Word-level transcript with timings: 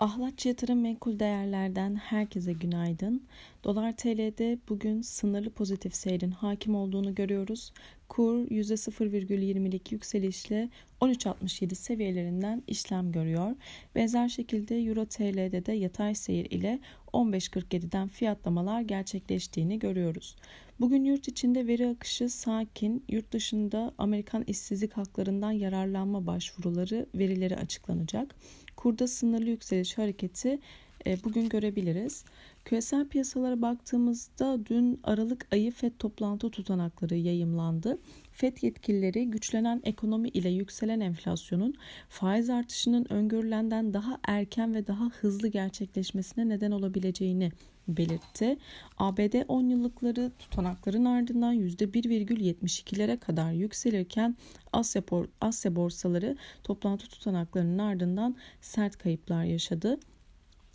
Ahlatçı 0.00 0.48
Yatırım 0.48 0.80
Menkul 0.80 1.18
Değerler'den 1.18 1.94
herkese 1.94 2.52
günaydın. 2.52 3.22
Dolar 3.64 3.96
TL'de 3.96 4.58
bugün 4.68 5.02
sınırlı 5.02 5.50
pozitif 5.50 5.94
seyrin 5.94 6.30
hakim 6.30 6.74
olduğunu 6.74 7.14
görüyoruz. 7.14 7.72
Kur 8.08 8.46
%0,22 8.46 9.94
yükselişle 9.94 10.68
13.67 11.00 11.74
seviyelerinden 11.74 12.62
işlem 12.66 13.12
görüyor. 13.12 13.56
Benzer 13.94 14.28
şekilde 14.28 14.78
Euro 14.78 15.06
TL'de 15.06 15.66
de 15.66 15.72
yatay 15.72 16.14
seyir 16.14 16.50
ile 16.50 16.78
15.47'den 17.12 18.08
fiyatlamalar 18.08 18.80
gerçekleştiğini 18.80 19.78
görüyoruz. 19.78 20.36
Bugün 20.80 21.04
yurt 21.04 21.28
içinde 21.28 21.66
veri 21.66 21.88
akışı 21.88 22.28
sakin, 22.28 23.04
yurt 23.08 23.32
dışında 23.32 23.94
Amerikan 23.98 24.44
işsizlik 24.46 24.92
haklarından 24.92 25.52
yararlanma 25.52 26.26
başvuruları 26.26 27.06
verileri 27.14 27.56
açıklanacak. 27.56 28.34
Kurda 28.80 29.06
sınırlı 29.06 29.50
yükseliş 29.50 29.98
hareketi 29.98 30.58
e, 31.06 31.24
bugün 31.24 31.48
görebiliriz. 31.48 32.24
Küresel 32.64 33.08
piyasalara 33.08 33.62
baktığımızda 33.62 34.66
dün 34.66 35.00
Aralık 35.04 35.46
ayı 35.52 35.72
FED 35.72 35.92
toplantı 35.98 36.50
tutanakları 36.50 37.16
yayımlandı. 37.16 37.98
FED 38.32 38.56
yetkilileri 38.62 39.30
güçlenen 39.30 39.80
ekonomi 39.84 40.28
ile 40.28 40.48
yükselen 40.48 41.00
enflasyonun 41.00 41.74
faiz 42.08 42.50
artışının 42.50 43.12
öngörülenden 43.12 43.94
daha 43.94 44.18
erken 44.28 44.74
ve 44.74 44.86
daha 44.86 45.04
hızlı 45.04 45.48
gerçekleşmesine 45.48 46.48
neden 46.48 46.70
olabileceğini 46.70 47.52
belirtti. 47.88 48.56
ABD 48.98 49.34
10 49.48 49.68
yıllıkları 49.68 50.32
tutanakların 50.38 51.04
ardından 51.04 51.54
%1,72'lere 51.54 53.18
kadar 53.18 53.52
yükselirken 53.52 54.36
Asya, 54.72 55.02
Asya 55.40 55.76
borsaları 55.76 56.36
toplantı 56.64 57.08
tutanaklarının 57.08 57.78
ardından 57.78 58.36
sert 58.60 58.96
kayıplar 58.96 59.44
yaşadı. 59.44 59.98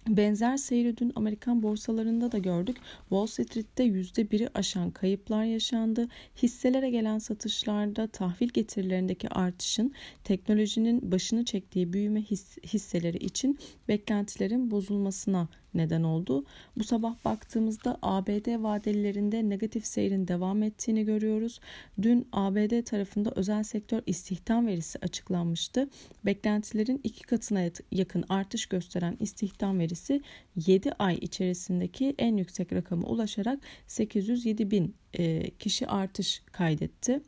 Benzer 0.07 0.57
seyri 0.57 0.97
dün 0.97 1.11
Amerikan 1.15 1.63
borsalarında 1.63 2.31
da 2.31 2.37
gördük. 2.37 2.77
Wall 3.09 3.25
Street'te 3.25 3.83
%1'i 3.85 4.49
aşan 4.53 4.91
kayıplar 4.91 5.43
yaşandı. 5.43 6.07
Hisselere 6.43 6.89
gelen 6.89 7.19
satışlarda 7.19 8.07
tahvil 8.07 8.47
getirilerindeki 8.47 9.29
artışın 9.29 9.93
teknolojinin 10.23 11.11
başını 11.11 11.45
çektiği 11.45 11.93
büyüme 11.93 12.21
hisseleri 12.63 13.17
için 13.17 13.59
beklentilerin 13.87 14.71
bozulmasına 14.71 15.47
neden 15.75 16.03
oldu. 16.03 16.45
Bu 16.77 16.83
sabah 16.83 17.15
baktığımızda 17.25 17.97
ABD 18.01 18.63
vadelilerinde 18.63 19.49
negatif 19.49 19.85
seyrin 19.85 20.27
devam 20.27 20.63
ettiğini 20.63 21.05
görüyoruz. 21.05 21.59
Dün 22.01 22.27
ABD 22.31 22.81
tarafında 22.81 23.31
özel 23.35 23.63
sektör 23.63 24.01
istihdam 24.05 24.67
verisi 24.67 24.99
açıklanmıştı. 25.01 25.89
Beklentilerin 26.25 27.01
iki 27.03 27.23
katına 27.23 27.69
yakın 27.91 28.25
artış 28.29 28.65
gösteren 28.65 29.17
istihdam 29.19 29.79
verisi 29.79 30.21
7 30.67 30.91
ay 30.91 31.15
içerisindeki 31.15 32.15
en 32.17 32.37
yüksek 32.37 32.73
rakama 32.73 33.07
ulaşarak 33.07 33.59
807 33.87 34.71
bin 34.71 34.95
kişi 35.59 35.87
artış 35.87 36.41
kaydetti. 36.51 37.21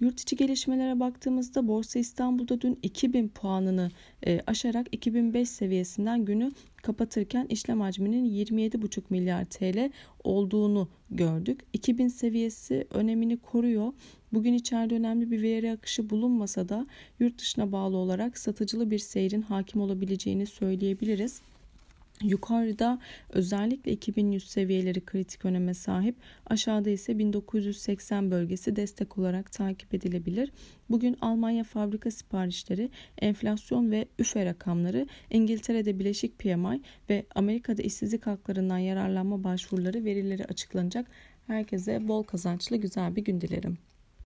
Yurt 0.00 0.20
içi 0.20 0.36
gelişmelere 0.36 1.00
baktığımızda 1.00 1.68
Borsa 1.68 1.98
İstanbul'da 1.98 2.60
dün 2.60 2.78
2000 2.82 3.28
puanını 3.28 3.90
e, 4.26 4.40
aşarak 4.46 4.86
2005 4.92 5.48
seviyesinden 5.48 6.24
günü 6.24 6.52
kapatırken 6.82 7.46
işlem 7.48 7.80
hacminin 7.80 8.24
27,5 8.24 9.02
milyar 9.10 9.44
TL 9.44 9.90
olduğunu 10.24 10.88
gördük. 11.10 11.60
2000 11.72 12.08
seviyesi 12.08 12.86
önemini 12.90 13.36
koruyor. 13.36 13.92
Bugün 14.32 14.52
içeride 14.52 14.94
önemli 14.94 15.30
bir 15.30 15.42
veri 15.42 15.72
akışı 15.72 16.10
bulunmasa 16.10 16.68
da 16.68 16.86
yurt 17.20 17.38
dışına 17.38 17.72
bağlı 17.72 17.96
olarak 17.96 18.38
satıcılı 18.38 18.90
bir 18.90 18.98
seyrin 18.98 19.42
hakim 19.42 19.80
olabileceğini 19.80 20.46
söyleyebiliriz. 20.46 21.42
Yukarıda 22.22 22.98
özellikle 23.30 23.92
2100 23.92 24.50
seviyeleri 24.50 25.04
kritik 25.04 25.44
öneme 25.44 25.74
sahip, 25.74 26.16
aşağıda 26.46 26.90
ise 26.90 27.18
1980 27.18 28.30
bölgesi 28.30 28.76
destek 28.76 29.18
olarak 29.18 29.52
takip 29.52 29.94
edilebilir. 29.94 30.52
Bugün 30.90 31.16
Almanya 31.20 31.64
fabrika 31.64 32.10
siparişleri, 32.10 32.90
enflasyon 33.18 33.90
ve 33.90 34.08
üfe 34.18 34.44
rakamları, 34.44 35.06
İngiltere'de 35.30 35.98
bileşik 35.98 36.38
PMI 36.38 36.82
ve 37.10 37.26
Amerika'da 37.34 37.82
işsizlik 37.82 38.26
haklarından 38.26 38.78
yararlanma 38.78 39.44
başvuruları 39.44 40.04
verileri 40.04 40.44
açıklanacak. 40.44 41.06
Herkese 41.46 42.08
bol 42.08 42.22
kazançlı 42.22 42.76
güzel 42.76 43.16
bir 43.16 43.24
gün 43.24 43.40
dilerim. 43.40 43.78